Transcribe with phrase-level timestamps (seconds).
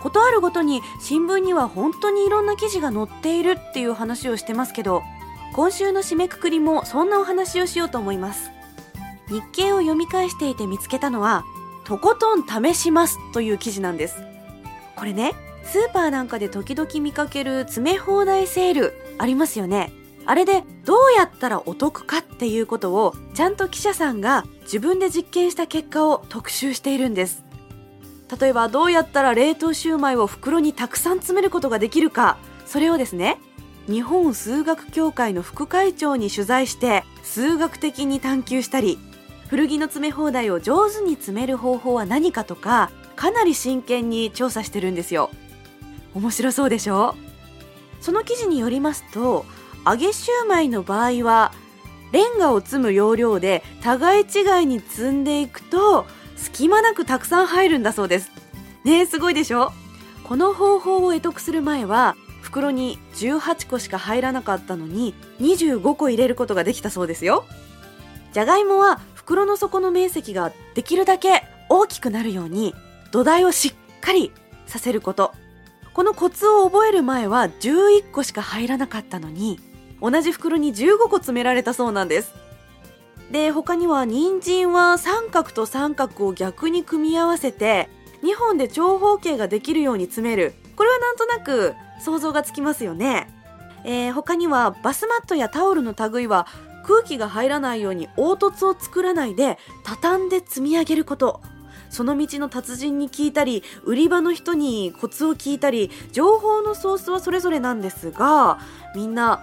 [0.00, 5.02] ことあるごとに新聞には本当にいろんな記事が載っているっていう話をしてますけど
[5.54, 8.50] 今週の締めくくりもそんなお話をしようと思います。
[9.28, 11.44] 日経を読み返していて見つけたのは
[11.84, 14.22] とことん試しますという記事なんです。
[14.96, 15.34] これね
[15.64, 19.92] スーパーなんかで時々見かける詰め放題セールありますよね。
[20.24, 27.47] あれでどうやったらお得かっていうことをちゃんと記者さんが自分で実験した結果を特集しているんです。
[28.40, 32.36] 例えばどうやったら冷凍シューマイを袋にたくさん詰めることができるか。
[32.66, 33.38] それをですね
[33.86, 38.98] 日本数学協会の副会長に取材して数学的に探求したり
[39.48, 45.30] 古着の詰め放題を上手に詰める方法は何かとかかなり真剣に調査してるんですよ。
[46.14, 47.14] 面白そうでしょ？
[48.00, 49.46] その記事によりますと
[49.86, 51.52] 揚げシューマイの場合は
[52.12, 56.04] レンガを積む要領で互い違いに積んでいくと
[56.38, 58.30] 隙間なくたくさん入るんだそうです。
[58.84, 59.72] ねすごいでしょ？
[60.24, 67.44] この方法を得得する前は袋に18個しか入らなかったのに25個入れることができたそうですよ。
[68.32, 72.74] じゃがいもは袋の底の面積ができるだけ大きくなるように
[73.10, 74.32] 土台をしっかり
[74.66, 75.32] させること。
[75.92, 79.58] このコツを覚える前は11個しか入らなかったのに
[80.00, 82.32] 同じ袋に15個詰められたそうなんです。
[83.30, 87.88] で他には人参は三角と三角を逆に組み合わせて
[88.22, 90.54] 2本で長方形ができるように詰める。
[90.76, 93.28] これはなんとなく想像がつきますよね、
[93.84, 96.46] えー、他にはバスマットやタオルの類は
[96.84, 101.40] 空気が入らないように凹凸を作らないで畳んで積み上げること。
[101.90, 108.58] その道の達人に聞いたり売り場の人にコツを聞いたり情報のソースはそれぞれなんですが
[108.94, 109.40] みんな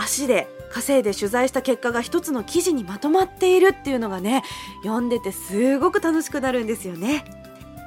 [0.00, 4.42] 足で稼いで取材した結果が一つの記事にまとまっているっていうのがね
[4.82, 7.24] 読んでてすごく楽しくなるんですよね。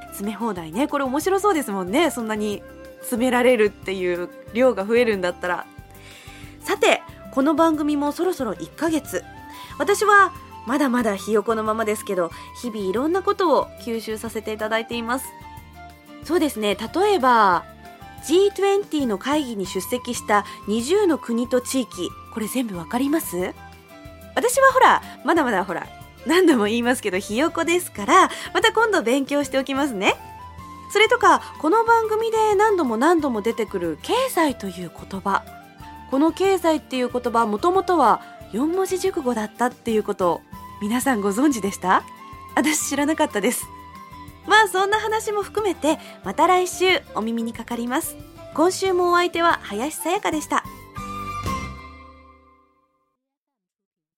[0.08, 0.86] 詰め放題ね。
[0.86, 2.10] これ面白そうですもんね。
[2.10, 2.62] そんなに
[3.00, 5.66] 詰められるっていう量が増えるんだったら。
[6.60, 9.24] さてこの番組もそろそろ1ヶ月。
[9.78, 10.32] 私は
[10.66, 12.30] まだまだひよこのままですけど
[12.62, 15.26] 日々いろんなことを吸収させていただいています。
[16.22, 16.76] そうですね。
[16.76, 17.64] 例えば
[18.26, 23.54] G20 の会議に出席した20の国と地域これ全部わかります？
[24.34, 25.86] 私はほらまだまだほら
[26.26, 30.14] 何度も言いますけどひよこですからまた今度勉強しておきますね。
[30.90, 35.44] それとかこの番組で何度も何度も出てくる経済という言葉。
[36.10, 40.40] この経済っていう言葉もともとは4文字熟語だったっていうことを
[40.80, 42.04] 皆さんご存知でした？
[42.54, 43.66] 私知らなかったです。
[44.46, 48.16] まあそんな話も含めてまた来週お耳にかかります。
[48.54, 50.64] 今週もお相手は林さやかでした。